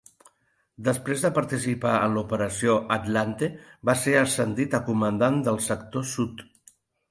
Després 0.85 1.25
de 1.25 1.29
participar 1.35 1.91
en 2.05 2.15
l'Operació 2.15 2.79
Atlante, 2.97 3.51
va 3.91 3.97
ser 4.07 4.17
ascendit 4.25 4.77
a 4.81 4.83
comandant 4.91 5.41
del 5.51 5.63
sector 5.71 6.11
sud. 6.17 6.45